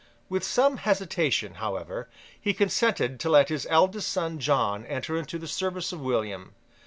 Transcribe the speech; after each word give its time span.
With 0.29 0.43
some 0.43 0.77
hesitation, 0.77 1.53
however, 1.61 2.09
he 2.41 2.55
consented 2.55 3.19
to 3.19 3.29
let 3.29 3.49
his 3.49 3.67
eldest 3.69 4.09
son 4.09 4.39
John 4.39 4.83
enter 4.87 5.15
into 5.15 5.37
the 5.37 5.47
service 5.47 5.91
of 5.93 5.99
William. 5.99 6.55